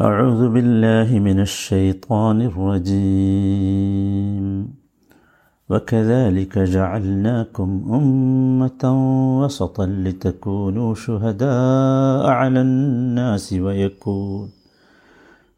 [0.00, 4.04] أعوذ بالله من الشيطان الرجيم.
[5.70, 8.84] وكذلك جعلناكم أمة
[9.40, 14.50] وسطا لتكونوا شهداء على الناس ويكون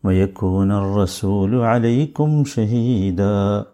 [0.05, 3.65] ويكون الرسول عليكم شهيدا.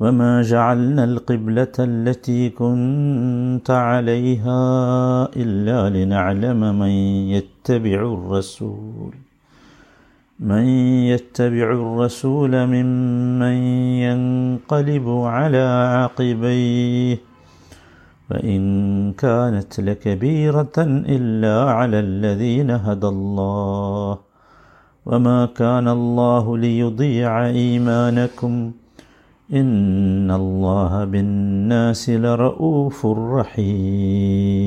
[0.00, 4.62] وما جعلنا القبلة التي كنت عليها
[5.36, 6.90] إلا لنعلم من
[7.36, 9.31] يتبع الرسول.
[10.41, 10.65] من
[11.11, 13.55] يتبع الرسول ممن
[14.05, 15.65] ينقلب على
[15.97, 17.17] عقبيه
[18.29, 18.61] فإن
[19.13, 20.77] كانت لكبيرة
[21.15, 24.17] إلا على الذين هدى الله
[25.05, 28.71] وما كان الله ليضيع إيمانكم
[29.53, 33.05] إن الله بالناس لرؤوف
[33.37, 34.57] رحيم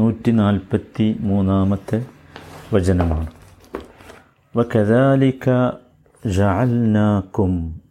[0.00, 2.02] നൂറ്റി നാൽപ്പത്തി മൂന്നാമത്തെ
[2.73, 3.31] വചനമാണ്.
[4.55, 5.69] വകദാലിക
[6.25, 7.81] ജഅൽനാക്കും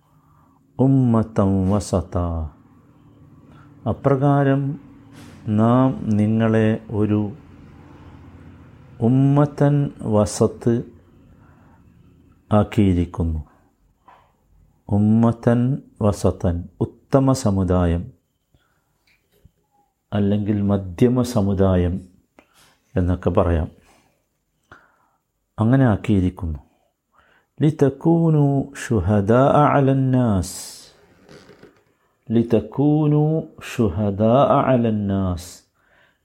[0.79, 2.19] ഉമ്മത്തം വസത.
[3.89, 4.81] അപ്രകാരം
[5.49, 7.33] നാം നിങ്ങളെ ഒരു
[9.01, 10.83] ഉമ്മത്തൻ വസത്ത്
[12.53, 13.45] ആക്കിയിരിക്കുന്നു.
[14.89, 18.13] ഉമ്മത്തൻ വസത്തൻ ഉത്തമ സമുദായം
[20.13, 22.01] അല്ലെങ്കിൽ മധ്യമ സമുദായം
[22.97, 23.76] എന്നൊക്കെ പറയാം.
[25.59, 26.59] അങ്ങനെ ആക്കിയിരിക്കുന്നു.
[27.63, 30.55] ലിതക്കൂനു ഷുഹദ അലന്നാസ്.
[32.33, 33.43] ലിതക്കൂനു
[33.75, 34.23] ഷുഹദ
[34.67, 35.63] അലന്നാസ്.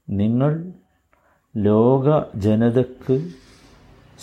[0.09, 0.71] നിങ്ങൾ
[1.57, 3.29] ലോക ജനതക്ക്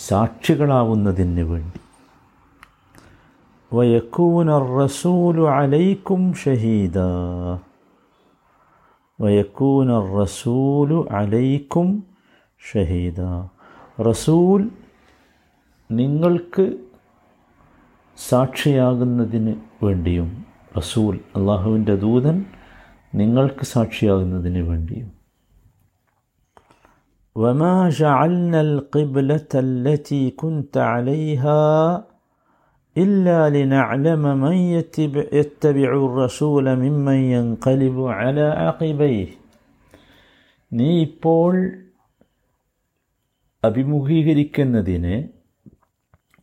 [0.07, 1.79] സാക്ഷികളാവുന്നതിന് വേണ്ടി.
[3.75, 6.99] വയക്കൂന റസൂലു അലൈക്കും ഷഹീദ.
[9.21, 12.03] വയക്കൂന റസൂലു അലൈക്കും
[12.71, 13.21] ഷഹീദ.
[14.01, 14.71] റസൂൽ
[15.90, 16.64] നിങ്ങൾക്ക്
[18.18, 19.52] സാക്ഷിയാകുന്നതിന്
[19.82, 20.28] വേണ്ടിയും
[20.76, 22.38] റസൂൽ അള്ളാഹുവിൻ്റെ ദൂതൻ
[23.12, 25.10] നിങ്ങൾക്ക് സാക്ഷിയാകുന്നതിന് വേണ്ടിയും
[27.36, 31.62] وما جعلنا القبلة التي كنت عليها
[32.96, 39.28] إلا لنعلم من يتبع, يتبع الرسول ممن ينقلب على عقبيه
[40.72, 41.52] നീ ഇപ്പോൾ
[43.62, 45.16] അഭിമുഖീകരിക്കുന്നതിനെ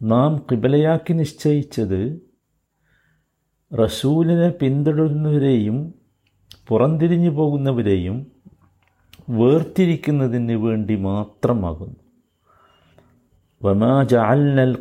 [0.00, 2.00] നാം കിബലയാക്കി നിശ്ചയിച്ചത്
[3.70, 5.78] റസൂലിനെ പിന്തുടരുന്നവരെയും
[6.68, 8.16] പുറംതിരിഞ്ഞു പോകുന്നവരെയും
[9.30, 12.00] വേർതിരിക്കുന്നതിന് വേണ്ടി മാത്രമാകുന്നു.
[14.02, 14.74] ജഅൽനൽ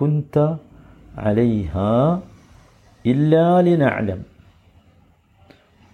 [0.00, 0.36] കുന്ത
[1.18, 1.72] അലൈഹ
[3.04, 3.46] ഇല്ലാ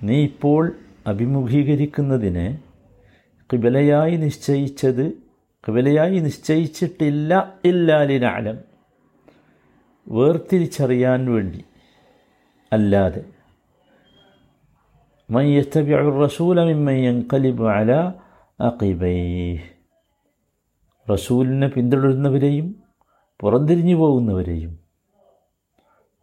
[0.00, 0.62] നീ ഇപ്പോൾ
[1.06, 2.48] അഭിമുഖീകരിക്കുന്നതിനെ
[3.50, 5.06] കിബലയായി നിശ്ചയിച്ചത്
[5.70, 8.58] വിലയായി നിശ്ചയിച്ചിട്ടില്ല ഇല്ലാലിനാലം
[10.08, 11.64] വേർതിരിച്ചറിയാൻ വേണ്ടി.
[12.72, 13.24] അല്ലാതെ.
[21.10, 22.82] റസൂലിനെ പിന്തുടരുന്നവരെയും
[23.40, 24.78] പുറംതിരിഞ്ഞു പോകുന്നവരെയും.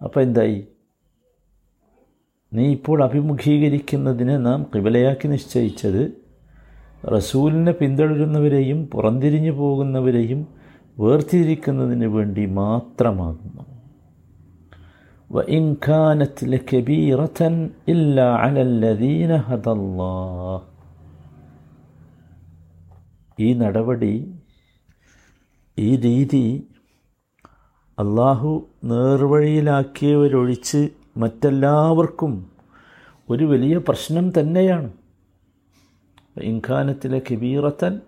[0.04, 0.68] അപ്പോൾ എന്തായി?
[2.54, 6.25] നീ ഇപ്പോൾ അഭിമുഖീകരിക്കുന്നതിനെ നാം കിബലയാക്കി നിശ്ചയിച്ചത്
[7.15, 10.41] റസൂലിനെ പിന്തുടരുന്നവരെയും പുറംതിരിഞ്ഞു പോകുന്നവരെയും
[10.97, 13.63] വേർതിരിക്കുന്നതിന് വേണ്ടി മാത്രമാകുന്നു
[15.31, 17.41] وإن كانت لكبيرة
[17.89, 20.59] إلا على الذين هدى الله
[23.39, 24.15] ഈ നടപടി
[25.79, 26.45] ഈ രീതി
[27.99, 28.51] അള്ളാഹു
[28.85, 30.81] നേർവഴിയിലാക്കിയവരൊഴിച്ച്
[31.17, 32.33] മറ്റെല്ലാവർക്കും
[33.29, 34.91] ഒരു വലിയ പ്രശ്നം തന്നെയാണ്
[36.42, 38.00] ഇൻഖാനത്തിലെ കിബീറത്തൻ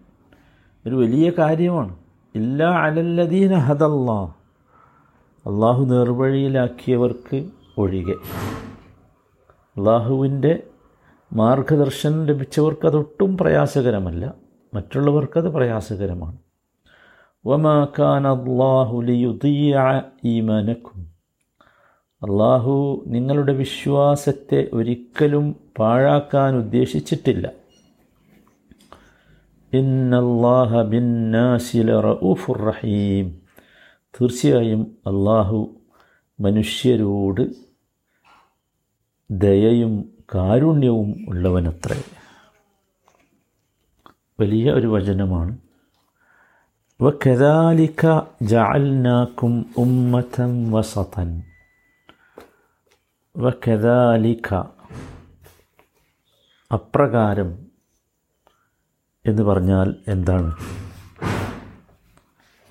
[0.88, 1.96] ഒരു വലിയ കാര്യമാണ്.
[2.36, 4.24] ഇല്ലാ അലല്ലദീന ഹദല്ലാ
[5.46, 8.14] അള്ളാഹു നേർവഴിയിലാക്കിയവർക്ക് ഒഴികെ.
[9.78, 10.64] അള്ളാഹുവിന്റെ
[11.34, 14.34] മാർഗദർശനം ലഭിച്ചവർക്ക് അതൊട്ടും പ്രയാസകരമല്ല.
[14.74, 16.38] മറ്റുള്ളവർക്കത് പ്രയാസകരമാണ്.
[20.26, 21.12] ഈമാനക്കും
[22.24, 27.67] അള്ളാഹു നിങ്ങളുടെ വിശ്വാസത്തെ ഒരിക്കലും പാഴാക്കാൻ ഉദ്ദേശിച്ചിട്ടില്ല.
[29.78, 31.34] ഇന്നല്ലാഹ ബിൻ
[32.02, 33.42] റഊഫുർ റഹീം.
[34.00, 35.76] തീർച്ചയായും അള്ളാഹു
[36.40, 37.42] മനുഷ്യരോട്
[39.32, 42.04] ദയയും കാരുണ്യവും ഉള്ളവനത്രേ.
[44.40, 45.58] വലിയ ഒരു വചനമാണ്.
[47.02, 51.44] വകദാലിക ജഅൽനാകും ഉമ്മതൻ വസതൻ.
[53.38, 54.56] വകദാലിക
[56.74, 57.67] അപ്രകാരം
[59.28, 60.56] എന്ന് പറഞ്ഞാൽ എന്താണ്?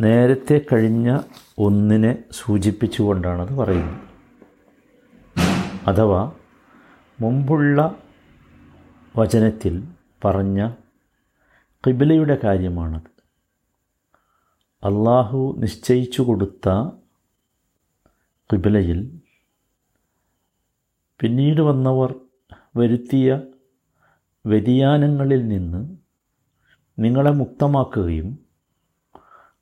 [0.01, 1.19] നേരത്തെ കഴിഞ്ഞ
[1.59, 4.01] ഒന്നിനെ സൂചിപ്പിച്ചുകൊണ്ടാണത് പറയുന്നത്.
[5.87, 6.33] അഥവാ
[7.21, 7.95] മുമ്പുള്ള
[9.17, 9.89] വചനത്തിൽ
[10.25, 10.71] പറഞ്ഞ
[11.87, 13.17] കിബിലയുടെ കാര്യമാണത്.
[14.87, 16.91] അള്ളാഹു നിശ്ചയിച്ചു കൊടുത്ത
[18.53, 19.21] കിബിലയിൽ
[21.21, 22.15] പിന്നീട് വന്നവർ
[22.77, 23.41] വരുത്തിയ
[24.47, 26.06] വ്യതിയാനങ്ങളിൽ നിന്ന്
[26.99, 28.39] നിങ്ങളെ മുക്തമാക്കുകയും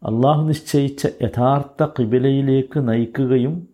[0.03, 3.69] അള്ളാഹു നിശ്ചയിച്ച യഥാർത്ഥ കിബിലയിലേക്ക് നയിക്കുകയും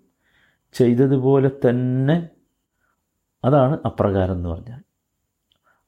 [0.72, 2.28] ചെയ്തതുപോലെ തന്നെ
[3.44, 4.82] അതാണ് അപ്രകാരം എന്ന് പറഞ്ഞാൽ.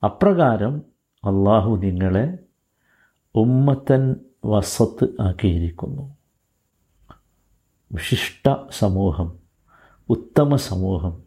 [0.04, 0.82] അപ്രകാരം
[1.24, 2.38] അള്ളാഹു നിങ്ങളെ
[3.34, 6.16] ഉമ്മത്തൻ വസത്ത് ആക്കിയിരിക്കുന്നു.
[7.92, 9.38] വിശിഷ്ട സമൂഹം
[10.08, 11.22] ഉത്തമ സമൂഹം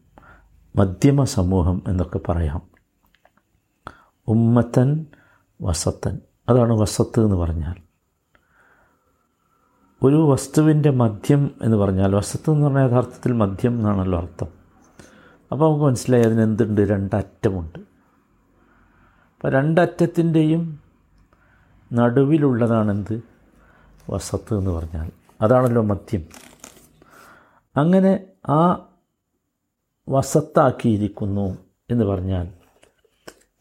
[0.76, 2.62] മധ്യമ സമൂഹം എന്നൊക്കെ പറയാം.
[4.28, 5.06] ഉമ്മത്തൻ
[5.62, 6.20] വസത്തൻ.
[6.50, 7.76] അതാണ് വസത്ത് എന്ന് പറഞ്ഞാൽ.
[10.04, 14.48] ഒരു വസ്തുവിന്റെ മദ്യം എന്ന് പറഞ്ഞാൽ വസത്ത് എന്ന് പറഞ്ഞാൽ യഥാർത്ഥത്തിൽ മദ്യം എന്നാണല്ലോ അർത്ഥം.
[15.52, 16.82] അപ്പോൾ നമുക്ക് മനസ്സിലായി അതിനെന്തുണ്ട്?
[16.82, 17.80] രണ്ടറ്റമുണ്ട്.
[17.80, 20.80] അപ്പോൾ രണ്ടറ്റത്തിന്റെയും
[21.94, 23.22] നടുവിലുള്ളതാണെന്ത്?
[24.10, 25.12] വസത്ത് എന്ന് പറഞ്ഞാൽ.
[25.42, 26.26] അതാണല്ലോ മദ്യം
[27.78, 28.88] അങ്ങനെ ആ
[30.10, 31.58] വസത്താക്കിയിരിക്കുന്നു
[31.90, 32.65] എന്ന് പറഞ്ഞാൽ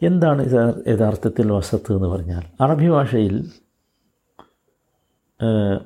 [0.02, 0.42] എന്താണ്
[0.88, 2.42] യഥാർത്ഥത്തിൽ വസത്ത് എന്ന് പറഞ്ഞാൽ?
[2.60, 3.50] അറബി ഭാഷയിൽ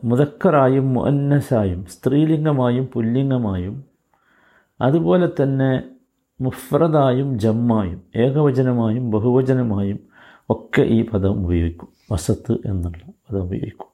[0.04, 3.84] മുതക്കറായും മുന്നസായും സ്ത്രീലിംഗമായും പുല്ലിംഗമായും
[4.80, 5.90] അതുപോലെ തന്നെ
[6.40, 9.98] മുഫ്രദായും ജമ്മായും ഏകവചനമായും ബഹുവചനമായും
[10.50, 11.88] ഒക്കെ ഈ പദം ഉപയോഗിക്കും.
[12.12, 13.88] വസത്ത് എന്നുള്ള പദം ഉപയോഗിക്കും.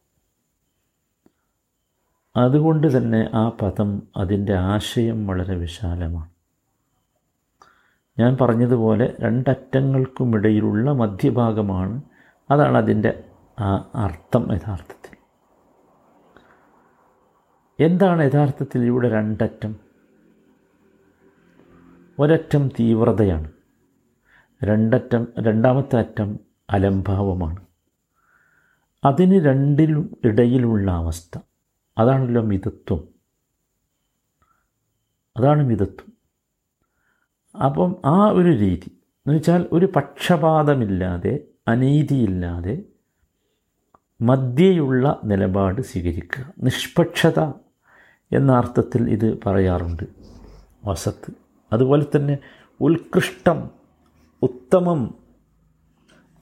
[2.36, 6.33] അതുകൊണ്ട് തന്നെ ആ പദം അതിന്റെ ആശയം വളരെ വിശാലമാണ്.
[8.18, 12.02] ഞാൻ പറഞ്ഞതുപോലെ രണ്ടറ്റങ്ങൾക്കുമിടയിലുള്ള മധ്യഭാഗമാണ്.
[12.50, 13.24] അതാണ് അതിന്റെ
[13.94, 15.16] അർത്ഥം യഥാർത്ഥത്തിൽ.
[17.84, 19.76] എന്താണ് യഥാർത്ഥത്തിൽ ഇവിടെ രണ്ടറ്റം?
[22.18, 23.52] ഒരറ്റം തീവ്രതയാണ്.
[24.64, 26.38] രണ്ടറ്റം രണ്ടാമത്തെ അറ്റം
[26.70, 27.66] അലംഭാവമാണ്.
[29.04, 31.38] അതിന് രണ്ടിലും ഇടയിലുള്ള അവസ്ഥ.
[31.98, 33.08] അതാണല്ലോ മിതത്വം.
[35.36, 36.13] അതാണ് മിതത്വം.
[37.56, 42.82] അപ്പം ആ ഒരു രീതി എന്ന് വെച്ചാൽ ഒരു പക്ഷപാതമില്ലാതെ അനീതിയില്ലാതെ
[44.20, 46.52] മധ്യയുള്ള നിലപാട് സ്വീകരിക്കുക.
[46.62, 47.40] നിഷ്പക്ഷത
[48.32, 50.02] എന്ന അർത്ഥത്തിൽ ഇത് പറയാറുണ്ട്.
[50.84, 51.32] വസത്ത്.
[51.72, 52.38] അതുപോലെ തന്നെ
[52.80, 53.70] ഉത്കൃഷ്ടം
[54.42, 55.14] ഉത്തമം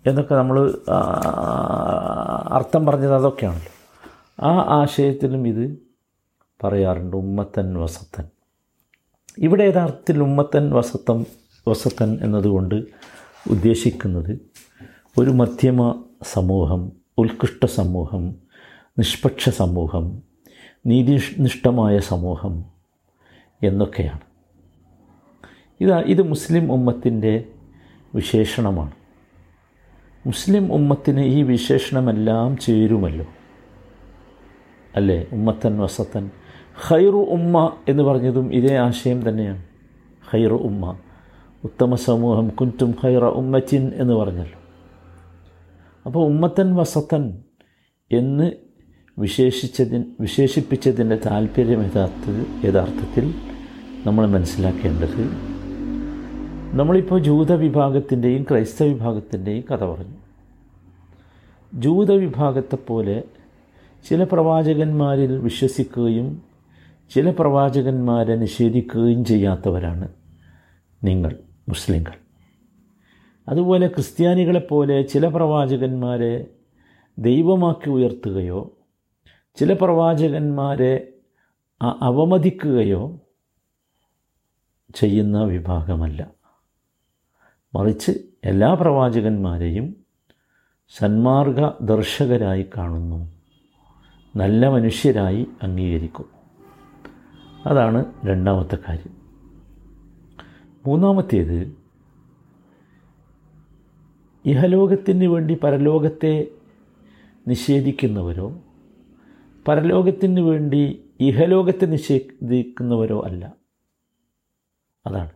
[0.07, 0.79] എന്നൊക്കെ നമ്മൾ
[2.51, 3.73] അർത്ഥം പറഞ്ഞത് അതൊക്കെയാണല്ലോ.
[4.47, 5.79] ആ ആശയത്തിലും ഇത്
[6.65, 7.17] പറയാറുണ്ട്.
[7.17, 8.25] ഉമ്മത്തൻ വസത്തൻ.
[9.39, 11.27] ഇവിടെ യഥാർത്ഥത്തിൽ ഉമ്മത്തൻ വസത്തം
[11.69, 12.75] വസത്തൻ എന്നതുകൊണ്ട്
[13.51, 14.39] ഉദ്ദേശിക്കുന്നത്
[15.19, 18.35] ഒരു മധ്യമ സമൂഹം ഉത്കൃഷ്ട സമൂഹം
[18.99, 20.23] നിഷ്പക്ഷ സമൂഹം
[20.87, 22.65] നീതിനിഷ്ഠമായ സമൂഹം
[23.63, 24.21] എന്നൊക്കെയാണ്.
[25.81, 27.45] ഇതാ ഇത് മുസ്ലിം ഉമ്മത്തിന്റെ
[28.15, 28.93] വിശേഷണമാണ്.
[30.27, 33.27] മുസ്ലിം ഉമ്മത്തിന് ഈ വിശേഷണമെല്ലാം ചേരുമല്ലോ.
[34.97, 35.27] അല്ലേ?
[35.33, 36.31] ഉമ്മത്തൻ വസത്തൻ.
[36.91, 39.63] ഖൈറു ഉമ്മ എന്ന് പറഞ്ഞതും ഇതേ ആശയം തന്നെയാണ്.
[40.33, 40.97] ഖൈറു ഉമ്മ.
[41.65, 44.59] ഉത്തമ സമൂഹം കുന്റും ഖൈറ ഉമ്മച്ചിൻ എന്ന് പറഞ്ഞല്ലോ.
[46.07, 47.39] അപ്പോൾ ഉമ്മത്തൻ വസത്തൻ
[48.13, 48.53] എന്ന്
[49.19, 53.35] വിശേഷിച്ചതിന് വിശേഷിപ്പിച്ചതിന്റെ താല്പര്യം യഥാർത്ഥ യഥാർത്ഥത്തിൽ
[54.07, 55.53] നമ്മൾ മനസ്സിലാക്കേണ്ടത്
[56.79, 60.15] നമ്മളിപ്പോൾ ജൂത വിഭാഗത്തിന്റെയും ക്രൈസ്തവ വിഭാഗത്തിന്റെയും കഥ പറഞ്ഞു.
[61.75, 63.23] ജൂത വിഭാഗത്തെപ്പോലെ
[64.09, 66.52] ചില പ്രവാചകന്മാരിൽ വിശ്വസിക്കുകയും
[67.13, 70.09] ചില പ്രവാചകന്മാരെ നിഷേധിക്കുകയും ചെയ്യാത്തവരാണ്
[71.05, 71.39] നിങ്ങൾ
[71.69, 72.13] മുസ്ലിങ്ങൾ.
[73.49, 76.47] അതുപോലെ ക്രിസ്ത്യാനികളെപ്പോലെ ചില പ്രവാചകന്മാരെ
[77.19, 78.73] ദൈവമാക്കി ഉയർത്തുകയോ
[79.57, 81.13] ചില പ്രവാചകന്മാരെ
[81.83, 83.21] അവമതിക്കുകയോ
[84.95, 86.31] ചെയ്യുന്ന വിഭാഗമല്ല.
[87.75, 88.13] മറിച്ച്
[88.45, 89.97] എല്ലാ പ്രവാചകന്മാരെയും
[90.89, 93.33] സന്മാർഗ ദർശകരായി കാണുന്നു.
[94.37, 96.42] നല്ല മനുഷ്യരായി അംഗീകരിക്കുന്നു
[97.67, 99.17] അതാണ് രണ്ടാമത്തെ കാര്യം.
[100.87, 101.77] മൂന്നാമത്തേത്
[104.45, 106.47] ഇഹലോകത്തിന് വേണ്ടി പരലോകത്തെ
[107.49, 108.59] നിഷേധിക്കുന്നവരോ
[109.69, 113.53] പരലോകത്തിന് വേണ്ടി ഇഹലോകത്തെ നിഷേധിക്കുന്നവരോ അല്ല.
[115.07, 115.31] അതാണ്.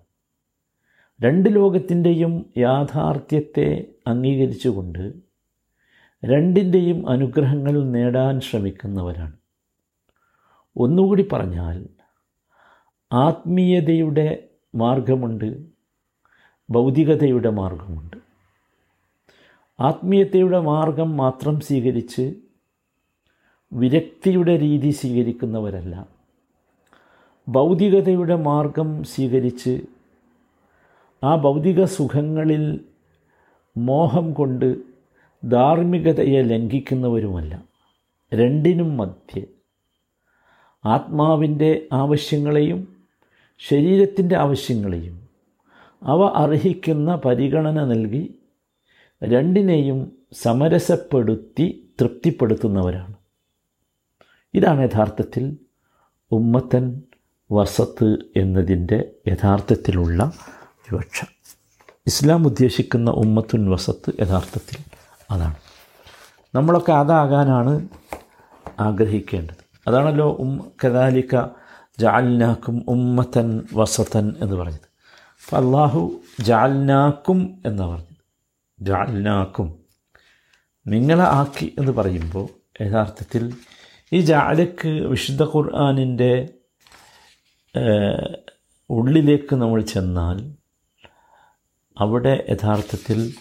[1.22, 5.12] രണ്ട് ലോകത്തിന്റെയും യാഥാർത്ഥ്യത്തെ അംഗീകരിച്ചുകൊണ്ട്
[6.24, 9.32] രണ്ടിന്റെയും അനുഗ്രഹങ്ങൾ നേടാൻ ശ്രമിക്കുന്നവരാണ്.
[10.76, 11.86] ഒന്നുകൂടി പറഞ്ഞാൽ
[13.12, 15.64] ആത്മീയതയുടെ മാർഗമുണ്ട്
[16.70, 18.16] ഭൗതികതയുടെ മാർഗമുണ്ട്.
[19.80, 22.34] ആത്മീയതയുടെ മാർഗം മാത്രം സ്വീകരിച്ച്
[23.72, 26.06] വിരക്തിയുടെ രീതി സ്വീകരിക്കുന്നവരല്ല.
[27.48, 29.80] ഭൗതികതയുടെ മാർഗം സ്വീകരിച്ച്
[31.24, 32.80] ആ ഭൗതിക സുഖങ്ങളിൽ
[33.76, 34.76] മോഹം കൊണ്ട്
[35.44, 37.64] ധാർമ്മികതയെ ലംഘിക്കുന്നവരുമല്ല.
[38.34, 39.46] രണ്ടിനും മധ്യേ
[40.84, 42.95] ആത്മാവിന്റെ ആവശ്യങ്ങളെയും
[43.58, 45.28] ശരീരത്തിന്റെ ആവശ്യങ്ങളെയും
[46.02, 48.34] അവ അർഹിക്കുന്ന പരിഗണന നൽകി
[49.24, 53.14] രണ്ടിനെയും സമരസപ്പെടുത്തി തൃപ്തിപ്പെടുത്തുന്നവരാണ്.
[54.54, 55.56] ഇതാണ് യഥാർത്ഥത്തിൽ
[56.32, 57.02] ഉമ്മത്തൻ
[57.52, 60.32] വസത്ത് എന്നതിന്റെ യഥാർത്ഥത്തിലുള്ള
[60.90, 61.24] വിവക്ഷ.
[62.06, 64.78] ഇസ്ലാം ഉദ്ദേശിക്കുന്ന ഉമ്മത്തുൻ വസത്ത് യഥാർത്ഥത്തിൽ
[65.30, 65.54] അതാണ്.
[66.54, 67.88] നമ്മളൊക്കെ അതാകാനാണ്
[68.80, 69.88] ആഗ്രഹിക്കേണ്ടത്.
[69.88, 71.65] അതാണല്ലോ ഉം കദാലിക്ക
[71.98, 74.88] ജാൽനാക്കും ഉമ്മത്തൻ വസത്തൻ എന്ന് പറഞ്ഞത്.
[75.44, 78.16] അപ്പോൾ അള്ളാഹു ജാൽനാക്കും എന്നാണ് പറഞ്ഞത്.
[78.80, 79.86] ജാൽനാക്കും
[80.86, 82.48] നിങ്ങളെ ആക്കി എന്ന് പറയുമ്പോൾ
[82.84, 83.54] യഥാർത്ഥത്തിൽ
[84.12, 86.48] ഈ ജാലക്ക് വിശുദ്ധ ഖുർആാനിന്റെ
[88.90, 90.54] ഉള്ളിലേക്ക് നമ്മൾ ചെന്നാൽ
[91.98, 93.34] അവിടെ യഥാർത്ഥത്തിൽ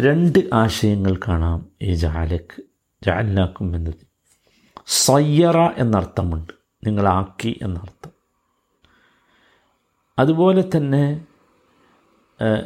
[0.00, 2.62] രണ്ട് ആശയങ്ങൾ കാണാം ഈ ജാലക്ക്
[3.06, 4.06] ജാലിനാക്കും എന്നത്.
[4.86, 6.57] സയ്യറ എന്നർത്ഥമുണ്ട്.
[6.86, 8.12] നിങ്ങളാക്കി എന്നർത്ഥം.
[10.18, 11.26] അതുപോലെ തന്നെ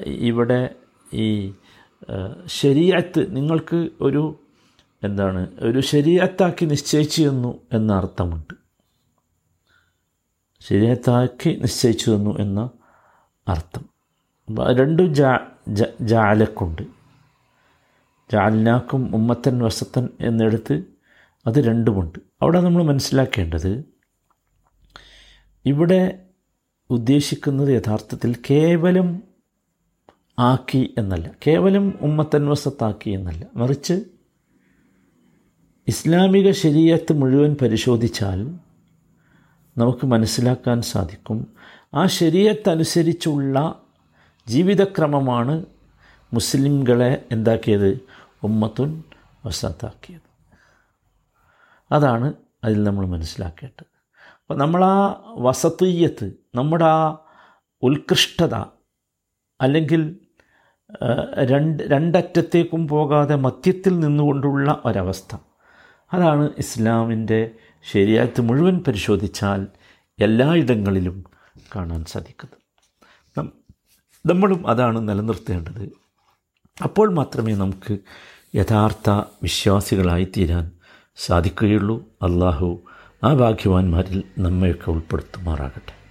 [0.06, 0.74] ഇവിടെ
[1.14, 1.54] ഈ
[2.46, 4.38] ശരീരത്ത് നിങ്ങൾക്ക് ഒരു
[5.04, 8.54] എന്താണ് ഒരു ശരീരത്താക്കി നിശ്ചയിച്ചു തന്നു എന്ന അർത്ഥമുണ്ട്
[10.60, 12.70] ശരീരത്താക്കി നിശ്ചയിച്ചു തന്നു എന്ന
[13.48, 13.84] അർത്ഥം.
[14.78, 15.38] രണ്ടും ജാ
[16.00, 16.82] ജാലക്കുണ്ട്.
[18.32, 20.84] ജാലിനാക്കും ഉമ്മത്തൻ വസത്തൻ എന്നെടുത്ത്
[21.46, 22.18] അത് രണ്ടുമുണ്ട്.
[22.42, 23.91] അവിടെ നമ്മൾ മനസ്സിലാക്കേണ്ടത്
[25.66, 26.26] ഇവിടെ
[26.90, 29.22] ഉദ്ദേശിക്കുന്നത് യഥാർത്ഥത്തിൽ കേവലം
[30.38, 31.30] ആക്കി എന്നല്ല.
[31.46, 33.46] കേവലം ഉമ്മത്തൻ വസത്താക്കി എന്നല്ല.
[33.54, 34.04] മറിച്ച്
[35.88, 38.54] ഇസ്ലാമിക ശരീരത്ത് മുഴുവൻ പരിശോധിച്ചാൽ
[39.78, 41.46] നമുക്ക് മനസ്സിലാക്കാൻ സാധിക്കും.
[41.94, 43.82] ആ ശരീരത്തനുസരിച്ചുള്ള
[44.48, 45.64] ജീവിതക്രമമാണ്
[46.32, 48.00] മുസ്ലിംകളെ എന്താക്കിയത്?
[48.42, 49.02] ഉമ്മത്തുൻ
[49.46, 50.32] വസത്താക്കിയത്.
[51.92, 52.32] അതാണ്
[52.64, 53.91] അതിൽ നമ്മൾ മനസ്സിലാക്കേണ്ടത്.
[54.52, 57.16] അപ്പോൾ നമ്മൾ ആ വസത്തീയത്ത് നമ്മുടെ ആ
[57.82, 58.54] ഉത്കൃഷ്ടത
[59.60, 60.16] അല്ലെങ്കിൽ
[61.50, 65.36] രണ്ട് രണ്ടറ്റത്തേക്കും പോകാതെ മധ്യത്തിൽ നിന്നുകൊണ്ടുള്ള ഒരവസ്ഥ.
[66.12, 67.50] അതാണ് ഇസ്ലാമിന്റെ
[67.92, 69.66] ശരിയാത്ത് മുഴുവൻ പരിശോധിച്ചാൽ
[70.20, 71.24] എല്ലായിടങ്ങളിലും
[71.76, 73.48] കാണാൻ സാധിക്കുന്നത്.
[74.26, 75.92] നമ്മളും അതാണ് നിലനിർത്തേണ്ടത്.
[76.82, 77.98] അപ്പോൾ മാത്രമേ നമുക്ക്
[78.56, 79.10] യഥാർത്ഥ
[79.42, 80.70] വിശ്വാസികളായി തീരാൻ
[81.16, 81.96] സാധിക്കുകയുള്ളൂ.
[82.22, 82.82] അള്ളാഹു
[83.24, 86.01] ആ ഭാഗ്യവാന്മാരിൽ നമ്മയൊക്കെ ഉൾപ്പെടുത്തുമാറാകട്ടെ.